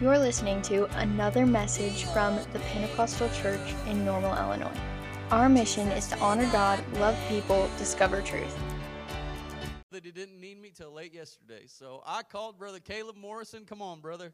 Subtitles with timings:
[0.00, 4.72] You're listening to another message from the Pentecostal Church in Normal, Illinois.
[5.30, 8.58] Our mission is to honor God, love people, discover truth.
[9.92, 11.64] That he didn't need me till late yesterday.
[11.66, 13.66] So I called Brother Kaleb Morrison.
[13.66, 14.32] Come on, brother.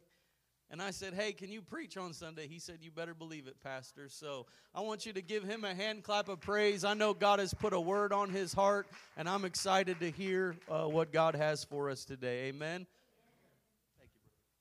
[0.70, 2.46] And I said, Hey, can you preach on Sunday?
[2.46, 4.08] He said, You better believe it, Pastor.
[4.08, 6.84] So I want you to give him a hand clap of praise.
[6.84, 8.86] I know God has put a word on his heart,
[9.16, 12.50] and I'm excited to hear uh, what God has for us today.
[12.50, 12.86] Amen.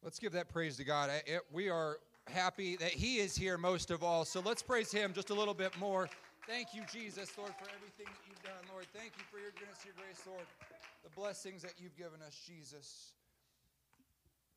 [0.06, 1.10] Let's give that praise to God.
[1.52, 1.98] We are
[2.28, 4.24] happy that He is here most of all.
[4.24, 6.08] So let's praise Him just a little bit more.
[6.46, 8.86] Thank you, Jesus, Lord, for everything that you've done, Lord.
[8.94, 10.46] Thank you for your goodness, your grace, Lord.
[11.04, 13.14] The blessings that you've given us, Jesus.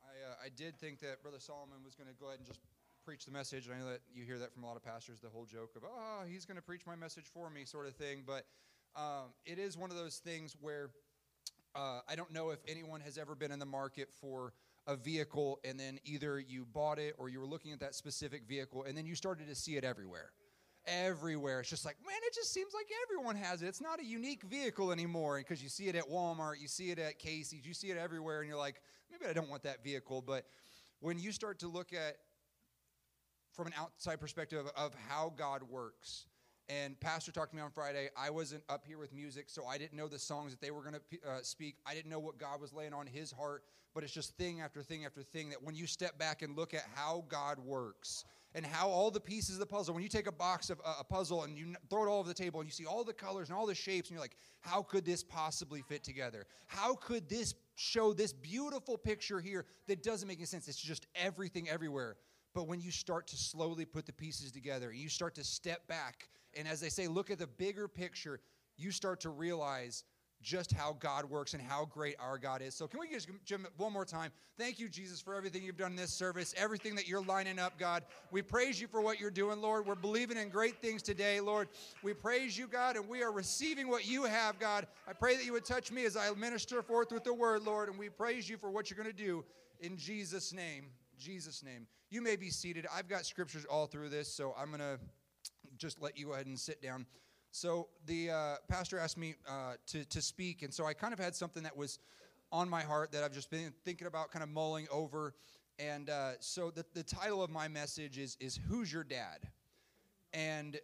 [0.04, 2.60] I, uh, I did think that Brother Solomon was going to go ahead and just
[3.06, 3.70] preach the message.
[3.74, 5.82] I know that you hear that from a lot of pastors, the whole joke of,
[5.82, 8.22] oh, he's going to preach my message for me, sort of thing.
[8.26, 8.44] But
[8.94, 10.90] um, it is one of those things where
[11.74, 14.52] uh, I don't know if anyone has ever been in the market for
[14.88, 18.42] a vehicle and then either you bought it or you were looking at that specific
[18.48, 20.32] vehicle and then you started to see it everywhere.
[20.86, 21.60] Everywhere.
[21.60, 23.66] It's just like, man, it just seems like everyone has it.
[23.66, 26.98] It's not a unique vehicle anymore because you see it at Walmart, you see it
[26.98, 30.22] at Casey's, you see it everywhere, and you're like, maybe I don't want that vehicle.
[30.22, 30.46] But
[31.00, 32.16] when you start to look at
[33.52, 36.26] from an outside perspective of, how God works.
[36.68, 38.10] And Pastor talked to me on Friday.
[38.14, 40.82] I wasn't up here with music, so I didn't know the songs that they were
[40.82, 41.76] going to uh, speak.
[41.86, 43.62] I didn't know what God was laying on his heart,
[43.94, 46.74] but it's just thing after thing after thing that when you step back and look
[46.74, 50.26] at how God works and how all the pieces of the puzzle, when you take
[50.26, 52.68] a box of uh, a puzzle and you throw it all over the table and
[52.68, 55.22] you see all the colors and all the shapes, and you're like, how could this
[55.22, 56.44] possibly fit together?
[56.66, 60.68] How could this show this beautiful picture here that doesn't make any sense?
[60.68, 62.16] It's just everything everywhere.
[62.54, 66.28] But when you start to slowly put the pieces together, you start to step back,
[66.54, 68.40] and as they say, look at the bigger picture,
[68.76, 70.04] you start to realize
[70.42, 72.74] just how God works and how great our God is.
[72.74, 74.30] So, can we just, Jim, one more time?
[74.56, 77.78] Thank you, Jesus, for everything you've done in this service, everything that you're lining up,
[77.78, 78.04] God.
[78.30, 79.86] We praise you for what you're doing, Lord.
[79.86, 81.68] We're believing in great things today, Lord.
[82.02, 84.86] We praise you, God, and we are receiving what you have, God.
[85.08, 87.88] I pray that you would touch me as I minister forth with the word, Lord,
[87.88, 89.44] and we praise you for what you're going to do
[89.80, 90.86] in Jesus' name.
[91.18, 91.86] Jesus' name.
[92.10, 92.86] You may be seated.
[92.94, 94.98] I've got scriptures all through this, so I'm going to
[95.76, 97.06] just let you go ahead and sit down.
[97.50, 101.18] So the uh, pastor asked me uh, to, to speak, and so I kind of
[101.18, 101.98] had something that was
[102.52, 105.34] on my heart that I've just been thinking about, kind of mulling over.
[105.78, 109.48] And uh, so the, the title of my message is, is Who's Your Dad?
[110.32, 110.78] And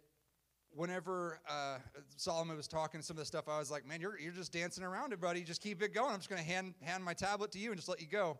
[0.71, 1.77] whenever uh,
[2.17, 4.83] Solomon was talking some of the stuff, I was like, man, you're, you're just dancing
[4.83, 5.43] around it, buddy.
[5.43, 6.11] Just keep it going.
[6.11, 8.37] I'm just going to hand, hand my tablet to you and just let you go.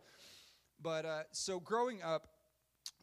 [0.82, 2.28] But uh, so growing up,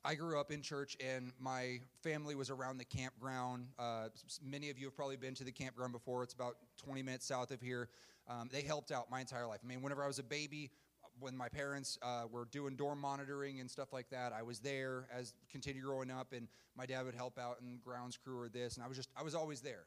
[0.05, 3.69] I grew up in church, and my family was around the campground.
[3.79, 4.09] Uh,
[4.43, 6.23] many of you have probably been to the campground before.
[6.23, 7.89] It's about 20 minutes south of here.
[8.29, 9.61] Um, they helped out my entire life.
[9.65, 10.71] I mean, whenever I was a baby,
[11.19, 15.09] when my parents uh, were doing dorm monitoring and stuff like that, I was there
[15.13, 18.77] as continue growing up, and my dad would help out in grounds crew or this,
[18.77, 19.85] and I was just I was always there.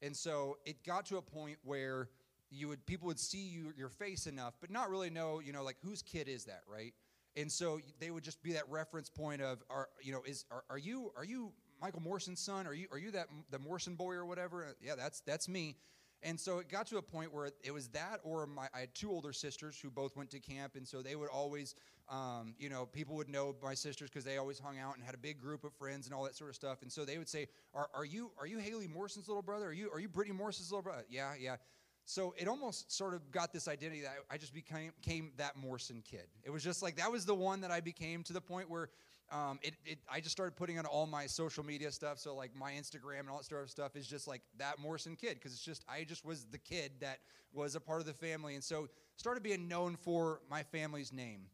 [0.00, 2.08] And so it got to a point where
[2.50, 5.62] you would people would see you your face enough, but not really know, you know,
[5.62, 6.94] like whose kid is that, right?
[7.36, 10.64] And so they would just be that reference point of, are you know, is are,
[10.68, 12.66] are you are you Michael Morrison's son?
[12.66, 14.64] Are you are you that the Morrison boy or whatever?
[14.64, 15.76] Uh, Yeah, that's that's me.
[16.24, 18.94] And so it got to a point where it was that, or my I had
[18.94, 21.74] two older sisters who both went to camp, and so they would always,
[22.08, 25.14] um, you know, people would know my sisters because they always hung out and had
[25.14, 26.82] a big group of friends and all that sort of stuff.
[26.82, 29.66] And so they would say, "Are, are you are you Haley Morrison's little brother?
[29.66, 31.56] Are you are you Brittany Morrison's little brother?" Yeah, yeah.
[32.04, 34.92] So it almost sort of got this identity that I just became,
[35.36, 36.26] that Morrison kid.
[36.44, 38.90] It was just like that was the one that I became to the point where
[39.30, 42.18] um, it, it, I just started putting on all my social media stuff.
[42.18, 45.16] So like my Instagram and all that sort of stuff is just like that Morrison
[45.16, 47.20] kid because it's just I just was the kid that
[47.52, 51.46] was a part of the family, and so started being known for my family's name.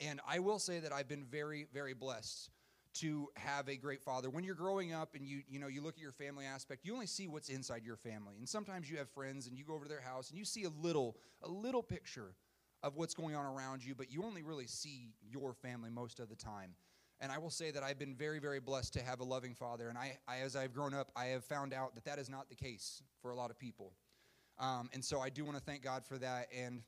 [0.00, 2.50] And I will say that I've been very, very blessed
[3.00, 4.30] to have a great father.
[4.30, 6.92] When you're growing up and you you know you look at your family aspect, you
[6.92, 8.36] only see what's inside your family.
[8.38, 10.64] And sometimes you have friends and you go over to their house and you see
[10.64, 12.34] a little a little picture
[12.82, 16.28] of what's going on around you, but you only really see your family most of
[16.28, 16.74] the time.
[17.20, 19.88] And I will say that I've been very, very blessed to have a loving father.
[19.88, 22.48] And I, I as I've grown up, I have found out that that is not
[22.48, 23.92] the case for a lot of people.
[24.58, 26.48] Um, and so I do want to thank God for that.
[26.54, 26.82] And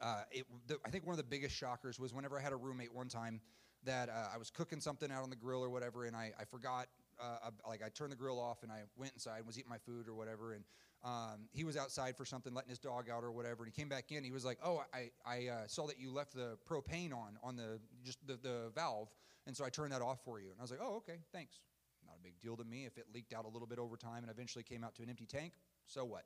[0.00, 2.56] uh, it, the, I think one of the biggest shockers was whenever I had a
[2.56, 3.40] roommate one time
[3.84, 6.44] that uh, I was cooking something out on the grill or whatever, and I, I
[6.44, 6.88] forgot,
[7.20, 9.78] uh, like I turned the grill off and I went inside and was eating my
[9.78, 10.64] food or whatever, and
[11.02, 13.88] um, he was outside for something, letting his dog out or whatever, and he came
[13.88, 14.22] back in.
[14.22, 17.56] He was like, "Oh, I, I uh, saw that you left the propane on on
[17.56, 19.08] the just the, the valve,
[19.46, 21.60] and so I turned that off for you." And I was like, "Oh, okay, thanks."
[22.06, 22.86] Not a big deal to me.
[22.86, 25.10] If it leaked out a little bit over time and eventually came out to an
[25.10, 25.52] empty tank,
[25.86, 26.24] so what?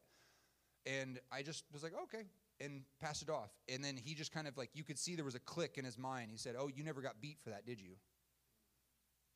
[0.86, 2.24] And I just was like, okay,
[2.60, 3.50] and passed it off.
[3.68, 5.84] And then he just kind of like, you could see there was a click in
[5.84, 6.30] his mind.
[6.30, 7.96] He said, Oh, you never got beat for that, did you?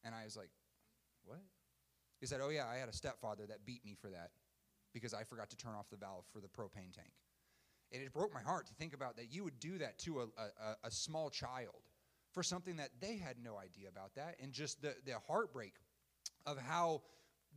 [0.05, 0.51] And I was like,
[1.25, 1.41] What?
[2.21, 4.31] He said, Oh, yeah, I had a stepfather that beat me for that
[4.93, 7.13] because I forgot to turn off the valve for the propane tank.
[7.93, 10.25] And it broke my heart to think about that you would do that to a,
[10.25, 11.89] a, a small child
[12.33, 14.37] for something that they had no idea about that.
[14.43, 15.75] And just the, the heartbreak
[16.47, 17.03] of how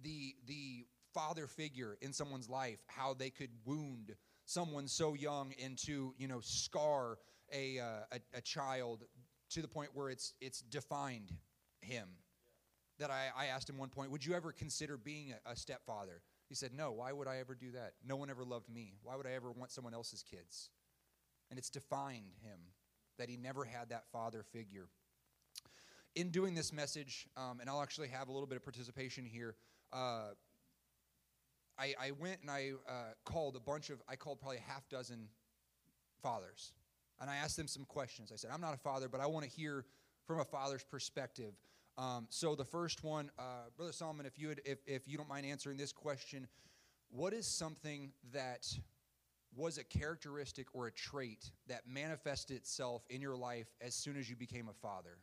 [0.01, 4.15] the, the father figure in someone's life, how they could wound
[4.45, 7.17] someone so young and to, you know, scar
[7.53, 9.03] a, uh, a, a child
[9.51, 11.33] to the point where it's, it's defined
[11.81, 12.07] him.
[12.99, 16.21] That I, I asked him one point, would you ever consider being a, a stepfather?
[16.51, 17.93] He said, No, why would I ever do that?
[18.05, 18.93] No one ever loved me.
[19.03, 20.69] Why would I ever want someone else's kids?
[21.49, 22.59] And it's defined him
[23.17, 24.89] that he never had that father figure.
[26.13, 29.55] In doing this message, um, and I'll actually have a little bit of participation here,
[29.93, 30.31] uh,
[31.77, 32.91] I, I, went and I uh,
[33.25, 35.27] called a bunch of, I called probably a half dozen
[36.21, 36.73] fathers.
[37.19, 38.31] And I asked them some questions.
[38.31, 39.85] I said, I'm not a father, but I want to hear
[40.25, 41.53] from a father's perspective
[41.97, 45.29] um, so the first one, uh, Brother Solomon, if you would, if, if you don't
[45.29, 46.47] mind answering this question,
[47.09, 48.67] what is something that
[49.55, 54.29] was a characteristic or a trait that manifested itself in your life as soon as
[54.29, 55.17] you became a father?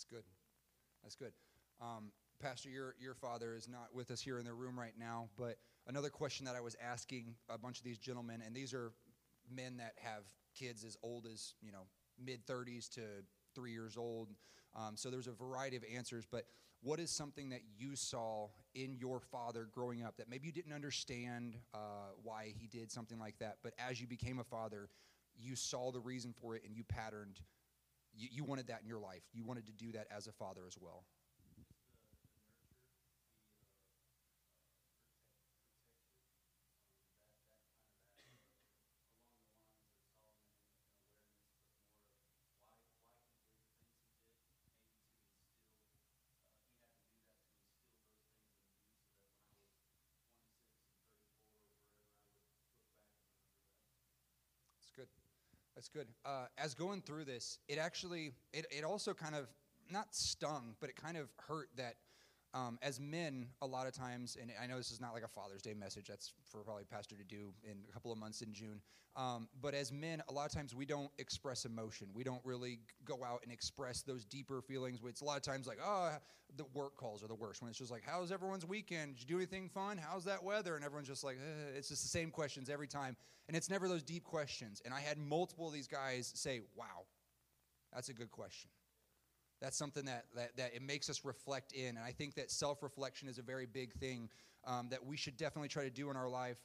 [0.00, 0.24] That's good.
[1.02, 1.32] That's good.
[1.78, 2.10] Um,
[2.40, 5.58] Pastor, your, your father is not with us here in the room right now, but
[5.86, 8.92] another question that I was asking a bunch of these gentlemen, and these are
[9.54, 10.22] men that have
[10.58, 11.82] kids as old as, you know,
[12.18, 13.02] mid 30s to
[13.54, 14.30] three years old.
[14.74, 16.46] Um, so there's a variety of answers, but
[16.80, 20.72] what is something that you saw in your father growing up that maybe you didn't
[20.72, 24.88] understand uh, why he did something like that, but as you became a father,
[25.38, 27.40] you saw the reason for it and you patterned
[28.20, 29.22] you, you wanted that in your life.
[29.32, 31.04] You wanted to do that as a father as well.
[55.80, 56.08] That's good.
[56.26, 59.46] Uh, as going through this, it actually, it, it also kind of,
[59.90, 61.94] not stung, but it kind of hurt that
[62.52, 65.28] um, as men, a lot of times, and I know this is not like a
[65.28, 68.52] Father's Day message, that's for probably Pastor to do in a couple of months in
[68.52, 68.80] June.
[69.16, 72.08] Um, but as men, a lot of times we don't express emotion.
[72.14, 75.00] We don't really go out and express those deeper feelings.
[75.04, 76.10] It's a lot of times like, oh,
[76.56, 77.62] the work calls are the worst.
[77.62, 79.16] When it's just like, how's everyone's weekend?
[79.16, 79.98] Did you do anything fun?
[79.98, 80.76] How's that weather?
[80.76, 81.76] And everyone's just like, eh.
[81.76, 83.16] it's just the same questions every time.
[83.48, 84.80] And it's never those deep questions.
[84.84, 87.04] And I had multiple of these guys say, wow,
[87.92, 88.70] that's a good question.
[89.60, 91.88] That's something that, that, that it makes us reflect in.
[91.88, 94.28] And I think that self reflection is a very big thing
[94.66, 96.58] um, that we should definitely try to do in our life.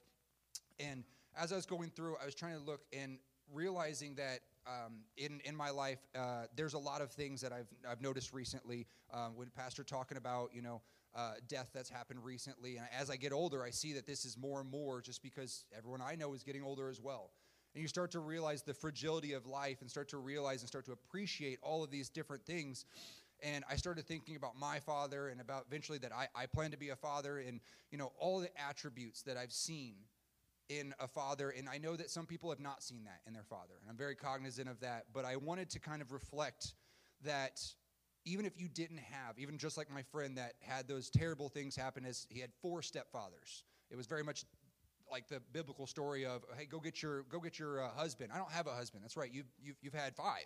[0.80, 1.04] And
[1.38, 3.18] as I was going through, I was trying to look and
[3.54, 7.68] realizing that um, in, in my life, uh, there's a lot of things that I've,
[7.88, 8.88] I've noticed recently.
[9.14, 10.82] Um, when Pastor talking about, you know,
[11.16, 12.78] uh, death that's happened recently.
[12.78, 15.64] And as I get older, I see that this is more and more just because
[15.76, 17.32] everyone I know is getting older as well.
[17.76, 20.86] And you start to realize the fragility of life and start to realize and start
[20.86, 22.86] to appreciate all of these different things.
[23.44, 26.78] And I started thinking about my father and about eventually that I, I plan to
[26.78, 27.60] be a father and,
[27.92, 29.96] you know, all the attributes that I've seen
[30.70, 31.50] in a father.
[31.50, 33.74] And I know that some people have not seen that in their father.
[33.82, 35.08] And I'm very cognizant of that.
[35.14, 36.76] But I wanted to kind of reflect
[37.24, 37.62] that
[38.24, 41.76] even if you didn't have, even just like my friend that had those terrible things
[41.76, 43.64] happen, as he had four stepfathers.
[43.92, 44.46] It was very much
[45.16, 48.32] like the biblical story of hey go get your go get your uh, husband.
[48.34, 49.02] I don't have a husband.
[49.02, 49.30] That's right.
[49.32, 50.44] You've, you've, you've had five.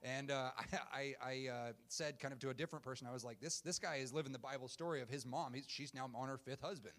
[0.00, 0.50] And uh,
[0.92, 3.80] i, I uh, said kind of to a different person i was like this this
[3.80, 5.54] guy is living the bible story of his mom.
[5.54, 6.94] He's, she's now on her fifth husband.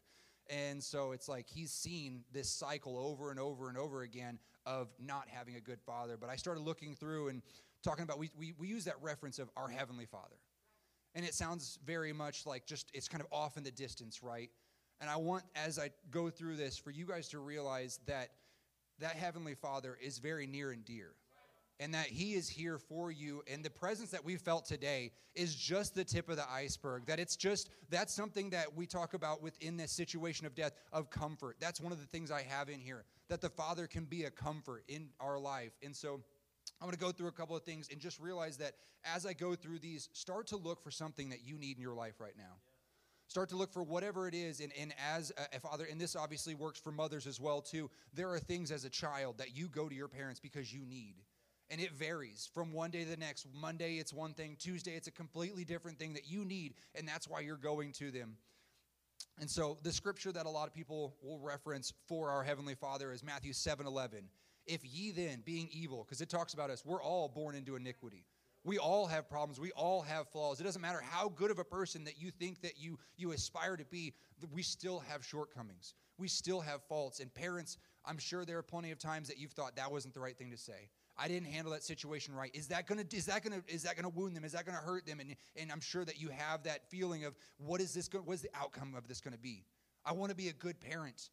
[0.50, 4.90] And so it's like he's seen this cycle over and over and over again of
[5.00, 6.18] not having a good father.
[6.20, 7.42] But i started looking through and
[7.84, 10.36] talking about we, we, we use that reference of our heavenly father.
[11.16, 14.50] And it sounds very much like just it's kind of off in the distance right
[15.00, 18.30] and I want, as I go through this, for you guys to realize that
[19.00, 21.13] that Heavenly Father is very near and dear.
[21.80, 23.44] and that He is here for you.
[23.51, 27.06] And the presence that we felt today is just the tip of the iceberg.
[27.06, 31.10] That it's just, that's something that we talk about within this situation of death, of
[31.10, 31.58] comfort.
[31.60, 34.32] That's one of the things I have in here, that the Father can be a
[34.32, 35.72] comfort in our life.
[35.84, 36.22] And so,
[36.82, 38.74] I'm going to go through a couple of things and just realize that
[39.16, 41.94] as I go through these, start to look for something that you need in your
[41.94, 42.56] life right now.
[43.28, 44.62] Start to look for whatever it is.
[44.62, 48.30] And, and as a father, and this obviously works for mothers as well, too, there
[48.30, 51.16] are things as a child that you go to your parents because you need
[51.70, 53.48] and it varies from one day to the next.
[53.54, 54.56] Monday, it's one thing.
[54.60, 58.12] Tuesday, it's a completely different thing that you need, and that's why you're going to
[58.12, 58.38] them.
[59.40, 63.12] And so, the scripture that a lot of people will reference for our Heavenly Father
[63.12, 64.30] is Matthew 7 11.
[64.66, 68.26] If ye then, being evil, because it talks about us, we're all born into iniquity.
[68.68, 69.62] We all have problems.
[69.62, 70.60] We all have flaws.
[70.60, 73.78] It doesn't matter how good of a person that you think that you, you aspire
[73.78, 74.14] to be,
[74.52, 75.94] we still have shortcomings.
[76.18, 77.22] We still have faults.
[77.22, 80.20] And parents, I'm sure there are plenty of times that you've thought that wasn't the
[80.20, 80.90] right thing to say.
[81.18, 82.52] I didn't handle that situation right.
[82.54, 84.44] Is that gonna is that gonna is that gonna wound them?
[84.44, 85.20] Is that gonna hurt them?
[85.20, 88.08] And and I'm sure that you have that feeling of what is this?
[88.08, 89.64] Go, what is the outcome of this gonna be?
[90.06, 91.30] I want to be a good parent.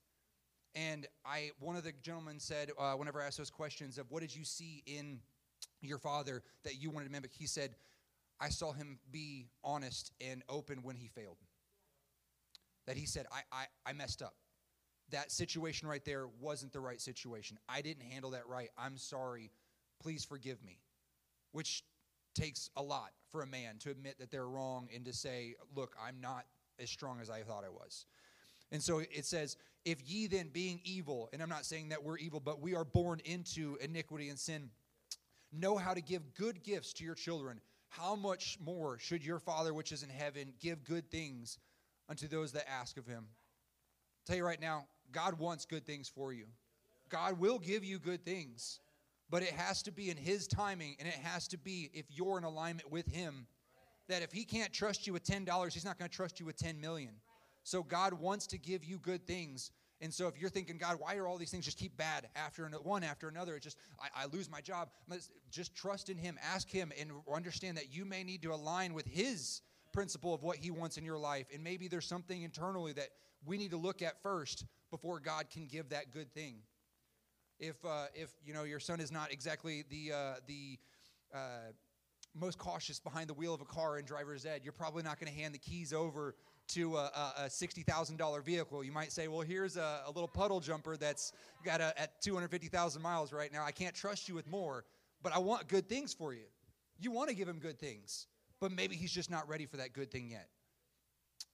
[0.74, 4.22] And I one of the gentlemen said uh, whenever I asked those questions of what
[4.22, 5.18] did you see in
[5.88, 7.74] your father that you wanted to mimic, he said,
[8.40, 11.38] I saw him be honest and open when he failed.
[12.86, 14.34] That he said, I, I, I messed up
[15.10, 17.58] that situation right there wasn't the right situation.
[17.68, 18.70] I didn't handle that right.
[18.76, 19.50] I'm sorry
[20.02, 20.78] please forgive me,
[21.52, 21.82] which
[22.34, 25.96] takes a lot for a man to admit that they're wrong and to say, look,
[26.04, 26.44] I'm not
[26.78, 28.06] as strong as I thought I was.
[28.72, 32.18] And so it says, if ye then being evil, and I'm not saying that we're
[32.18, 34.70] evil, but we are born into iniquity and sin,
[35.58, 39.72] know how to give good gifts to your children, how much more should your Father
[39.72, 41.58] which is in heaven give good things
[42.08, 43.24] unto those that ask of him?
[43.26, 46.46] I'll tell you right now, God wants good things for you.
[47.08, 48.80] God will give you good things
[49.30, 52.38] but it has to be in His timing, and it has to be if you're
[52.38, 53.46] in alignment with Him.
[54.08, 56.56] That if He can't trust you with $10, He's not going to trust you with
[56.56, 57.14] 10 million.
[57.62, 59.70] So God wants to give you good things.
[60.00, 62.66] And so if you're thinking, God, why are all these things just keep bad after
[62.82, 63.54] one after another?
[63.54, 64.88] It's just, I, I lose my job.
[65.50, 66.38] Just trust in Him.
[66.42, 70.56] Ask Him and understand that you may need to align with His principle of what
[70.56, 71.46] He wants in your life.
[71.52, 73.08] And maybe there's something internally that
[73.46, 76.56] we need to look at first before God can give that good thing
[77.58, 80.78] if uh, if you know your son is not exactly the uh, the
[81.34, 81.72] uh,
[82.34, 85.32] most cautious behind the wheel of a car in driver's ed, you're probably not going
[85.32, 86.34] to hand the keys over
[86.68, 88.84] to a, a $60,000 vehicle.
[88.84, 91.32] You might say, well, here's a, a little puddle jumper that's
[91.64, 93.64] got a, at 250,000 miles right now.
[93.64, 94.84] I can't trust you with more,
[95.22, 96.44] but I want good things for you.
[96.98, 98.26] You want to give him good things,
[98.60, 100.48] but maybe he's just not ready for that good thing yet.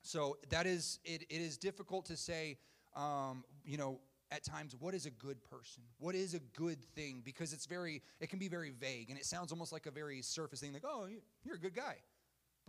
[0.03, 2.59] So that is, it, it is difficult to say,
[2.97, 4.01] um, you know,
[4.33, 8.01] at times what is a good person what is a good thing because it's very
[8.21, 10.85] it can be very vague and it sounds almost like a very surface thing like
[10.87, 11.09] oh
[11.45, 11.97] you're a good guy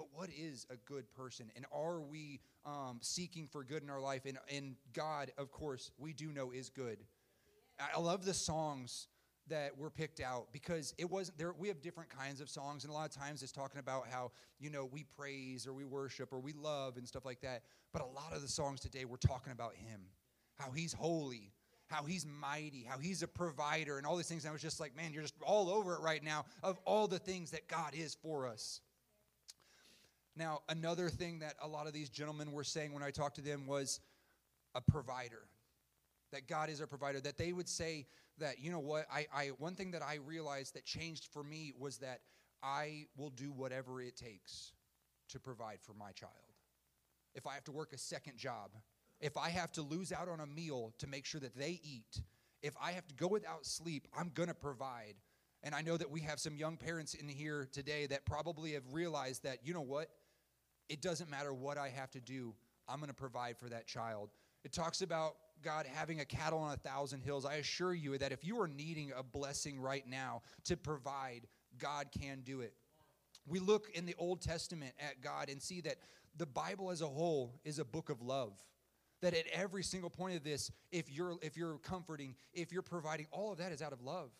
[0.01, 1.51] but what is a good person?
[1.55, 4.23] And are we um, seeking for good in our life?
[4.25, 6.97] And, and god of course we do know is good.
[7.79, 9.07] I love the songs
[9.47, 12.83] that were picked out because it wasn't there we have different kinds of songs.
[12.83, 15.85] And a lot of times it's talking about how you know we praise or we
[15.85, 17.61] worship or we love and stuff like that.
[17.93, 20.01] But a lot of the songs today we're talking about him.
[20.55, 21.53] How he's holy,
[21.85, 24.45] how he's mighty, how he's a provider, and all these things.
[24.45, 27.07] And I was just like, man, you're just all over it right now of all
[27.07, 28.81] the things that God is for us.
[30.41, 33.43] Now, another thing that a lot of these gentlemen were saying when I talked to
[33.43, 33.99] them was
[34.73, 35.43] a provider.
[36.31, 37.21] That God is a provider.
[37.21, 38.07] That they would say
[38.39, 41.73] that, you know what, I, I one thing that I realized that changed for me
[41.77, 42.21] was that
[42.63, 44.71] I will do whatever it takes
[45.29, 46.33] to provide for my child.
[47.35, 48.71] If I have to work a second job,
[49.19, 52.19] if I have to lose out on a meal to make sure that they eat,
[52.63, 55.17] if I have to go without sleep, I'm going to provide.
[55.61, 58.91] And I know that we have some young parents in here today that probably have
[58.91, 60.09] realized that, you know what?
[60.91, 62.53] It doesn't matter what I have to do,
[62.85, 64.29] I'm going to provide for that child.
[64.65, 67.45] It talks about God having a cattle on a thousand hills.
[67.45, 71.47] I assure you that if you are needing a blessing right now to provide,
[71.79, 72.73] God can do it.
[73.47, 75.95] We look in the Old Testament at God and see that
[76.35, 78.53] the Bible as a whole is a book of love
[79.21, 83.27] that at every single point of this if you're if you're comforting if you're providing
[83.31, 84.31] all of that is out of love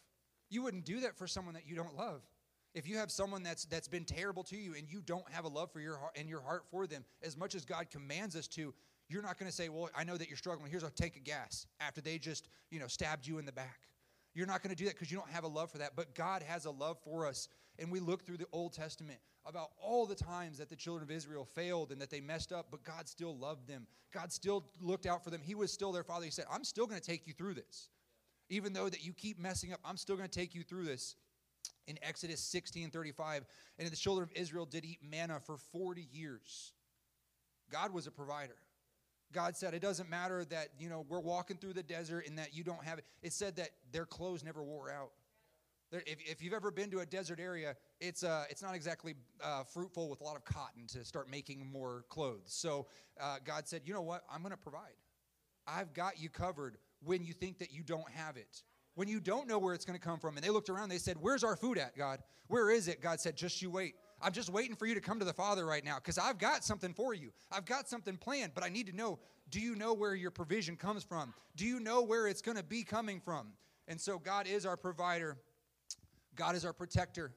[0.50, 2.22] you wouldn't do that for someone that you don't love
[2.74, 5.48] if you have someone that's that's been terrible to you and you don't have a
[5.48, 8.48] love for your heart and your heart for them as much as god commands us
[8.48, 8.74] to
[9.10, 11.24] you're not going to say well i know that you're struggling here's a tank of
[11.24, 13.80] gas after they just you know stabbed you in the back
[14.34, 16.13] you're not going to do that because you don't have a love for that but
[16.16, 17.48] god has a love for us
[17.80, 21.12] and we look through the old testament about all the times that the children of
[21.12, 23.88] Israel failed and that they messed up, but God still loved them.
[24.13, 25.42] God still looked out for them.
[25.42, 26.25] He was still their father.
[26.25, 27.90] He said, I'm still going to take you through this.
[28.50, 31.16] Even though that you keep messing up, I'm still going to take you through this.
[31.88, 33.46] In Exodus 16 35.
[33.80, 36.74] And the children of Israel did eat manna for 40 years.
[37.72, 38.56] God was a provider.
[39.34, 42.53] God said, it doesn't matter that, you know, we're walking through the desert and that
[42.53, 43.06] you don't have it.
[43.22, 45.12] It said that their clothes never wore out.
[45.94, 49.63] If, if you've ever been to a desert area, it's, uh, it's not exactly uh,
[49.63, 52.48] fruitful with a lot of cotton to start making more clothes.
[52.48, 52.88] So
[53.20, 54.24] uh, God said, you know what?
[54.32, 54.96] I'm going to provide.
[55.68, 58.63] I've got you covered when you think that you don't have it.
[58.95, 60.36] When you don't know where it's going to come from.
[60.36, 62.19] And they looked around, they said, Where's our food at, God?
[62.48, 63.01] Where is it?
[63.01, 63.95] God said, Just you wait.
[64.21, 66.63] I'm just waiting for you to come to the Father right now because I've got
[66.63, 67.31] something for you.
[67.51, 69.19] I've got something planned, but I need to know
[69.50, 71.33] do you know where your provision comes from?
[71.55, 73.48] Do you know where it's going to be coming from?
[73.88, 75.38] And so God is our provider,
[76.36, 77.33] God is our protector.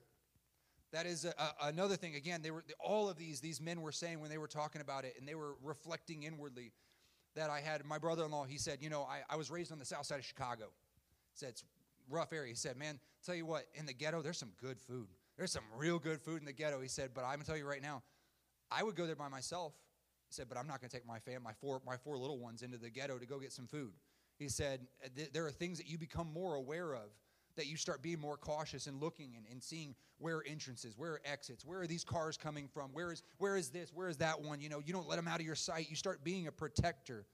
[0.92, 2.14] That is a, a, another thing.
[2.14, 5.04] Again, they were all of these these men were saying when they were talking about
[5.04, 6.70] it, and they were reflecting inwardly.
[7.34, 8.44] That I had my brother-in-law.
[8.44, 10.66] He said, "You know, I, I was raised on the south side of Chicago.
[11.34, 11.64] Said it's
[12.08, 12.48] rough area.
[12.48, 15.08] He said, "Man, tell you what, in the ghetto, there's some good food.
[15.36, 17.66] There's some real good food in the ghetto." He said, "But I'm gonna tell you
[17.66, 18.02] right now,
[18.70, 19.74] I would go there by myself."
[20.28, 22.62] He said, "But I'm not gonna take my fam, my four, my four little ones
[22.62, 23.94] into the ghetto to go get some food."
[24.38, 27.10] He said, uh, "There are things that you become more aware of."
[27.56, 31.12] that you start being more cautious and looking and, and seeing where are entrances, where
[31.12, 34.16] are exits, where are these cars coming from, where is where is this, where is
[34.18, 34.60] that one?
[34.60, 35.88] You know, you don't let them out of your sight.
[35.88, 37.26] You start being a protector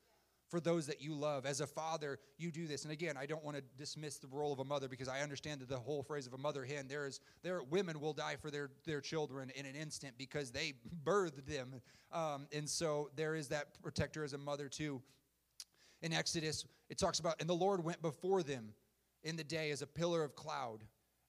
[0.50, 1.46] for those that you love.
[1.46, 2.82] As a father, you do this.
[2.82, 5.60] And again, I don't want to dismiss the role of a mother because I understand
[5.60, 8.50] that the whole phrase of a mother hen, there is there women will die for
[8.50, 11.80] their their children in an instant because they birthed them.
[12.12, 15.00] Um, and so there is that protector as a mother too.
[16.02, 18.72] In Exodus, it talks about, and the Lord went before them
[19.22, 20.82] in the day as a pillar of cloud,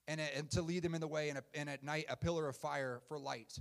[0.08, 2.48] and, and to lead them in the way, and, a, and at night a pillar
[2.48, 3.58] of fire for light.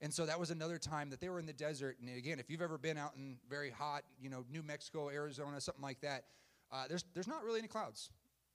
[0.00, 1.96] And so that was another time that they were in the desert.
[2.00, 5.60] And again, if you've ever been out in very hot, you know, New Mexico, Arizona,
[5.60, 6.24] something like that,
[6.70, 8.10] uh, there's there's not really any clouds.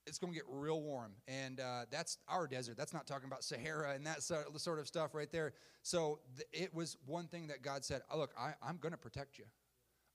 [0.06, 2.76] It's going to get real warm, and uh, that's our desert.
[2.76, 5.54] That's not talking about Sahara and that sort of stuff right there.
[5.82, 8.98] So th- it was one thing that God said, oh, "Look, I, I'm going to
[8.98, 9.44] protect you.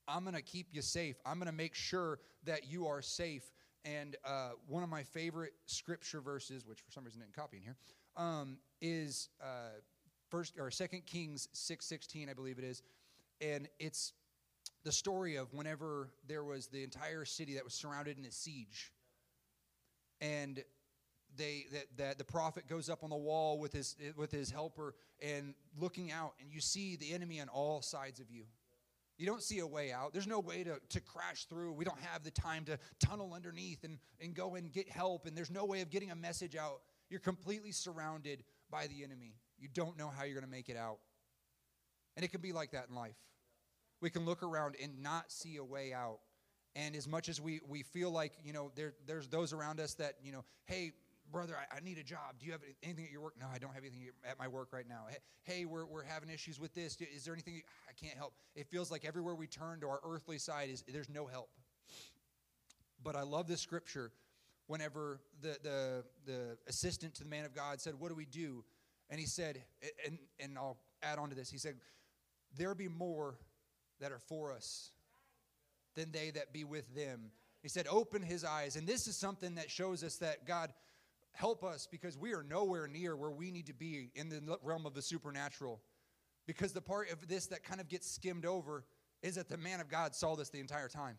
[0.06, 1.16] I'm going to keep you safe.
[1.26, 3.52] I'm going to make sure that you are safe."
[3.84, 7.56] And uh, one of my favorite scripture verses, which for some reason I didn't copy
[7.56, 7.76] in here,
[8.16, 9.80] um, is uh,
[10.30, 12.82] first or Second Kings six sixteen, I believe it is,
[13.40, 14.12] and it's
[14.84, 18.92] the story of whenever there was the entire city that was surrounded in a siege,
[20.20, 20.62] and
[21.36, 24.94] they that, that the prophet goes up on the wall with his with his helper
[25.22, 28.44] and looking out, and you see the enemy on all sides of you
[29.20, 30.14] you don't see a way out.
[30.14, 31.74] There's no way to, to crash through.
[31.74, 35.26] We don't have the time to tunnel underneath and, and go and get help.
[35.26, 36.80] And there's no way of getting a message out.
[37.10, 39.34] You're completely surrounded by the enemy.
[39.60, 40.98] You don't know how you're going to make it out.
[42.16, 43.16] And it can be like that in life.
[44.00, 46.18] We can look around and not see a way out.
[46.74, 49.94] And as much as we, we feel like, you know, there, there's those around us
[49.94, 50.92] that, you know, hey,
[51.30, 52.38] brother, I, I, need a job.
[52.38, 53.34] Do you have anything at your work?
[53.38, 55.06] No, I don't have anything at my work right now.
[55.42, 56.96] Hey, we're, we're having issues with this.
[57.00, 58.34] Is there anything I can't help?
[58.54, 61.50] It feels like everywhere we turn to our earthly side is there's no help.
[63.02, 64.12] But I love this scripture
[64.66, 68.64] whenever the, the, the assistant to the man of God said, What do we do?
[69.10, 69.62] And he said,
[70.06, 71.74] and, and I'll add on to this, he said,
[72.56, 73.36] There be more
[74.00, 74.90] that are for us
[75.96, 77.32] than they that be with them.
[77.62, 78.76] He said, Open his eyes.
[78.76, 80.72] And this is something that shows us that God
[81.32, 84.86] Help us because we are nowhere near where we need to be in the realm
[84.86, 85.80] of the supernatural.
[86.46, 88.84] Because the part of this that kind of gets skimmed over
[89.22, 91.18] is that the man of God saw this the entire time.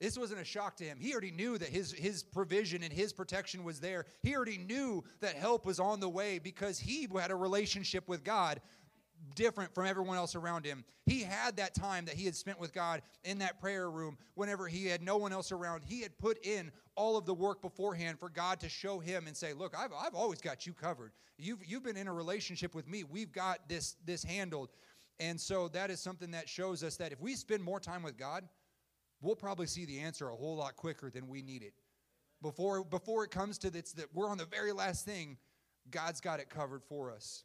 [0.00, 0.98] This wasn't a shock to him.
[1.00, 4.06] He already knew that his, his provision and his protection was there.
[4.22, 8.22] He already knew that help was on the way because he had a relationship with
[8.22, 8.60] God
[9.34, 10.84] different from everyone else around him.
[11.06, 14.68] He had that time that he had spent with God in that prayer room whenever
[14.68, 15.82] he had no one else around.
[15.84, 19.36] He had put in all of the work beforehand for God to show him and
[19.36, 21.12] say, Look, I've, I've always got you covered.
[21.38, 23.04] You've, you've been in a relationship with me.
[23.04, 24.70] We've got this, this handled.
[25.20, 28.16] And so that is something that shows us that if we spend more time with
[28.16, 28.44] God,
[29.20, 31.74] we'll probably see the answer a whole lot quicker than we need it.
[32.40, 35.36] Before, before it comes to this, that we're on the very last thing,
[35.90, 37.44] God's got it covered for us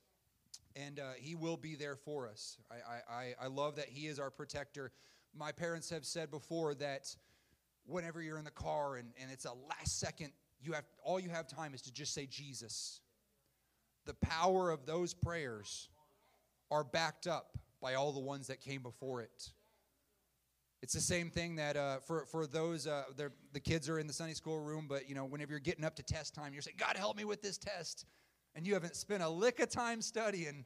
[0.75, 2.57] and uh, He will be there for us.
[2.71, 4.91] I, I, I love that He is our protector.
[5.36, 7.15] My parents have said before that
[7.86, 10.31] whenever you're in the car and, and it's a last second,
[10.62, 13.01] you have all you have time is to just say Jesus.
[14.05, 15.89] The power of those prayers
[16.71, 19.51] are backed up by all the ones that came before it.
[20.83, 23.05] It's the same thing that uh, for for those uh,
[23.53, 25.95] the kids are in the Sunday school room, but you know whenever you're getting up
[25.95, 28.05] to test time, you're saying, "God help me with this test."
[28.55, 30.65] and you haven't spent a lick of time studying,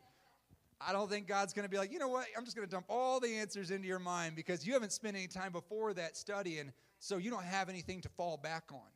[0.79, 2.27] I don't think God's going to be like, you know what?
[2.37, 5.15] I'm just going to dump all the answers into your mind because you haven't spent
[5.15, 8.89] any time before that studying, so you don't have anything to fall back on.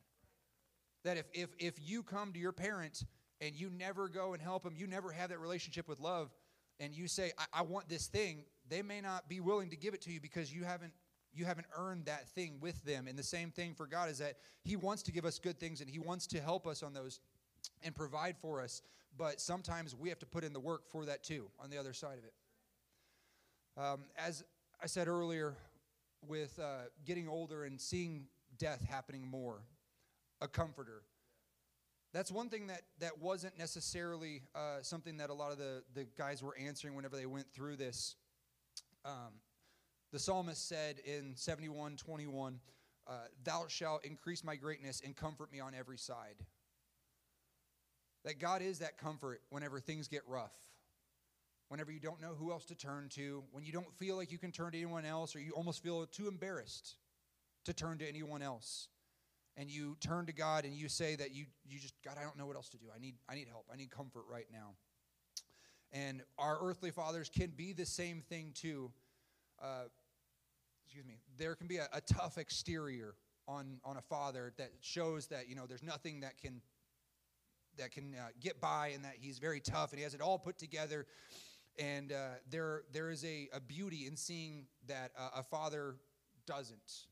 [1.04, 3.04] That if, if, if you come to your parent
[3.40, 6.30] and you never go and help them, you never have that relationship with love,
[6.78, 9.94] and you say, I, I want this thing, they may not be willing to give
[9.94, 10.92] it to you because you haven't
[11.34, 13.06] you haven't earned that thing with them.
[13.08, 15.80] And the same thing for God is that He wants to give us good things
[15.80, 17.20] and He wants to help us on those
[17.82, 18.82] and provide for us.
[19.16, 21.92] But sometimes we have to put in the work for that too on the other
[21.92, 22.32] side of it.
[23.76, 24.44] Um, as
[24.82, 25.56] I said earlier,
[26.26, 28.26] with uh, getting older and seeing
[28.58, 29.62] death happening more,
[30.40, 31.02] a comforter.
[32.12, 36.06] That's one thing that, that wasn't necessarily uh, something that a lot of the, the
[36.18, 38.16] guys were answering whenever they went through this.
[39.04, 39.32] Um,
[40.12, 42.60] the psalmist said in 71 21,
[43.08, 43.12] uh,
[43.44, 46.36] Thou shalt increase my greatness and comfort me on every side.
[48.24, 50.52] That God is that comfort whenever things get rough,
[51.68, 54.38] whenever you don't know who else to turn to, when you don't feel like you
[54.38, 56.96] can turn to anyone else, or you almost feel too embarrassed
[57.64, 58.88] to turn to anyone else.
[59.56, 62.38] And you turn to God and you say that you, you just, God, I don't
[62.38, 62.86] know what else to do.
[62.94, 63.66] I need, I need help.
[63.72, 64.70] I need comfort right now.
[65.92, 68.90] And our earthly fathers can be the same thing too.
[69.62, 69.84] Uh,
[70.84, 73.14] excuse me, there can be a, a tough exterior
[73.48, 76.60] on on a father that shows that you know there's nothing that can
[77.78, 80.38] that can uh, get by and that he's very tough and he has it all
[80.38, 81.06] put together.
[81.78, 85.96] And uh, there there is a, a beauty in seeing that uh, a father
[86.46, 87.06] doesn't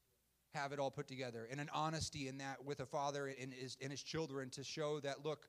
[0.54, 3.76] have it all put together and an honesty in that with a father and his,
[3.80, 5.46] and his children to show that look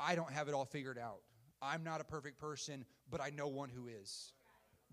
[0.00, 1.20] i don't have it all figured out.
[1.62, 4.32] I'm not a perfect person but i know one who is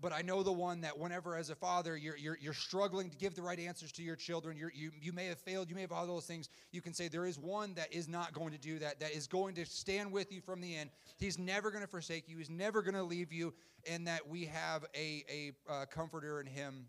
[0.00, 3.16] but I know the one that whenever, as a father, you're, you're, you're struggling to
[3.16, 5.80] give the right answers to your children, you you, you may have failed, you may
[5.80, 8.58] have all those things, you can say, There is one that is not going to
[8.58, 10.90] do that, that is going to stand with you from the end.
[11.18, 13.54] He's never going to forsake you, He's never going to leave you,
[13.90, 16.86] and that we have a, a uh, comforter in Him.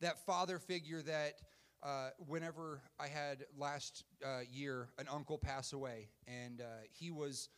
[0.00, 1.34] That father figure that
[1.82, 7.48] uh, whenever I had last uh, year an uncle pass away, and uh, he was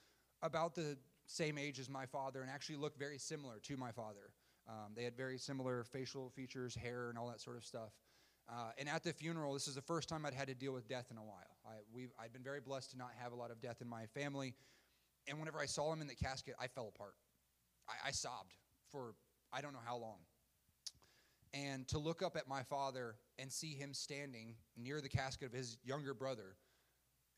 [0.42, 0.96] about the
[1.27, 4.31] same age as my father and actually looked very similar to my father.
[4.68, 7.90] Um, they had very similar facial features, hair, and all that sort of stuff.
[8.48, 10.88] Uh, and at the funeral, this is the first time I'd had to deal with
[10.88, 11.57] death in a while.
[11.66, 14.55] I, I'd been very blessed to not have a lot of death in my family.
[15.29, 17.14] And whenever I saw him in the casket, I fell apart.
[17.88, 18.55] I, I sobbed
[18.90, 19.14] for
[19.53, 20.18] I don't know how long.
[21.55, 25.53] And to look up at my father and see him standing near the casket of
[25.53, 26.57] his younger brother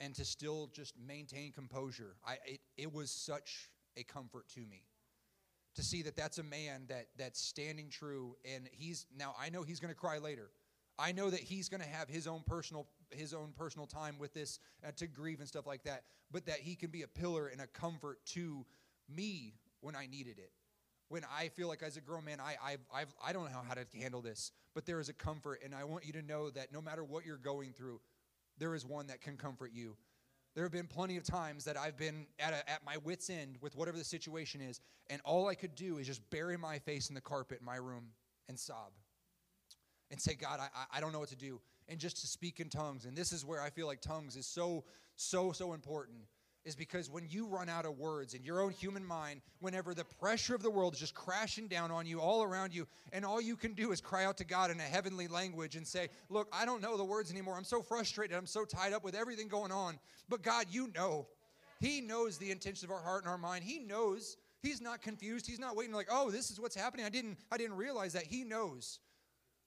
[0.00, 4.84] and to still just maintain composure, I, it, it was such a comfort to me
[5.74, 9.62] to see that that's a man that that's standing true and he's now I know
[9.62, 10.50] he's going to cry later.
[10.98, 14.32] I know that he's going to have his own personal his own personal time with
[14.34, 17.48] this uh, to grieve and stuff like that, but that he can be a pillar
[17.48, 18.64] and a comfort to
[19.08, 20.50] me when I needed it.
[21.08, 23.74] When I feel like as a grown man, I I've, I've, I don't know how
[23.74, 26.72] to handle this, but there is a comfort, and I want you to know that
[26.72, 28.00] no matter what you're going through,
[28.58, 29.96] there is one that can comfort you.
[30.54, 33.56] There have been plenty of times that I've been at, a, at my wits' end
[33.60, 37.08] with whatever the situation is, and all I could do is just bury my face
[37.08, 38.04] in the carpet in my room
[38.48, 38.92] and sob
[40.10, 41.60] and say, God, I, I don't know what to do.
[41.88, 43.04] And just to speak in tongues.
[43.04, 44.84] And this is where I feel like tongues is so,
[45.16, 46.18] so, so important
[46.64, 50.04] is because when you run out of words in your own human mind, whenever the
[50.04, 53.40] pressure of the world is just crashing down on you all around you, and all
[53.40, 56.48] you can do is cry out to God in a heavenly language and say, Look,
[56.52, 57.56] I don't know the words anymore.
[57.56, 58.36] I'm so frustrated.
[58.36, 59.98] I'm so tied up with everything going on.
[60.28, 61.26] But God, you know.
[61.80, 63.64] He knows the intentions of our heart and our mind.
[63.64, 64.36] He knows.
[64.62, 65.46] He's not confused.
[65.46, 67.04] He's not waiting like, oh, this is what's happening.
[67.04, 68.24] I didn't, I didn't realize that.
[68.24, 69.00] He knows.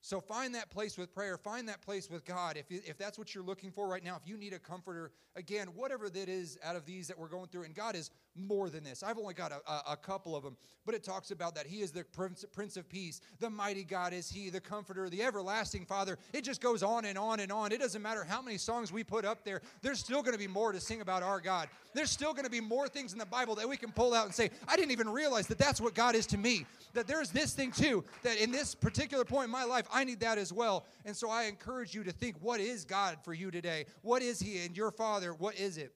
[0.08, 1.38] So find that place with prayer.
[1.38, 2.56] Find that place with God.
[2.56, 5.68] If, if that's what you're looking for right now, if you need a comforter, again,
[5.76, 8.84] whatever that is out of these that we're going through, and God is more than
[8.84, 9.04] this.
[9.04, 11.82] I've only got a, a, a couple of them, but it talks about that He
[11.82, 13.22] is the Prince, Prince of Peace.
[13.40, 16.18] The mighty God is He, the Comforter, the everlasting Father.
[16.34, 17.72] It just goes on and on and on.
[17.72, 20.48] It doesn't matter how many songs we put up there, there's still going to be
[20.48, 21.70] more to sing about our God.
[21.94, 24.26] There's still going to be more things in the Bible that we can pull out
[24.26, 26.66] and say, I didn't even realize that that's what God is to me.
[26.94, 30.20] That there's this thing too, that in this particular point in my life, I need
[30.20, 30.86] that as well.
[31.06, 33.86] And so I encourage you to think, what is God for you today?
[34.02, 35.34] What is He and your Father?
[35.34, 35.92] What is it?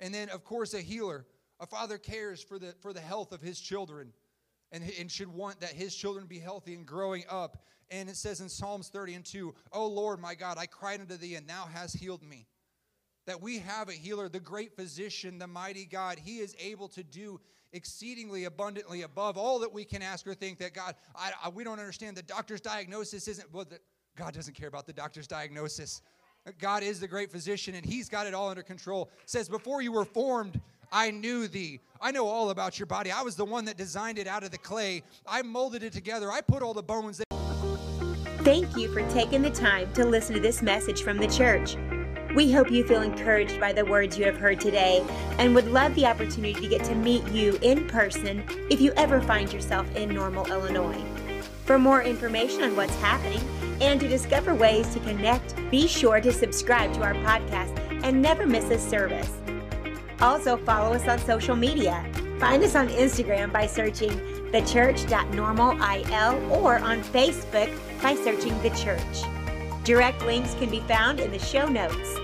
[0.00, 1.24] And then, of course, a healer.
[1.62, 4.12] A father cares for the, for the health of his children
[4.72, 7.64] and, and should want that his children be healthy and growing up.
[7.88, 11.16] And it says in Psalms 30 and 2, Oh Lord, my God, I cried unto
[11.16, 12.48] thee, and thou hast healed me.
[13.26, 16.18] That we have a healer, the great physician, the mighty God.
[16.18, 17.40] He is able to do
[17.72, 20.58] exceedingly abundantly above all that we can ask or think.
[20.58, 22.16] That God, I, I, we don't understand.
[22.16, 23.78] The doctor's diagnosis isn't, well, the,
[24.16, 26.02] God doesn't care about the doctor's diagnosis.
[26.58, 29.10] God is the great physician, and He's got it all under control.
[29.22, 30.60] It says, Before you were formed,
[30.92, 31.80] I knew thee.
[32.02, 33.10] I know all about your body.
[33.10, 35.02] I was the one that designed it out of the clay.
[35.26, 36.30] I molded it together.
[36.30, 37.22] I put all the bones.
[38.44, 41.76] Thank you for taking the time to listen to this message from the church.
[42.34, 45.04] We hope you feel encouraged by the words you have heard today
[45.38, 49.20] and would love the opportunity to get to meet you in person if you ever
[49.20, 51.00] find yourself in Normal, Illinois.
[51.64, 53.40] For more information on what's happening
[53.80, 58.46] and to discover ways to connect, be sure to subscribe to our podcast and never
[58.46, 59.30] miss a service.
[60.22, 62.04] Also, follow us on social media.
[62.38, 64.10] Find us on Instagram by searching
[64.52, 69.24] thechurch.normalil or on Facebook by searching The Church.
[69.82, 72.21] Direct links can be found in the show notes.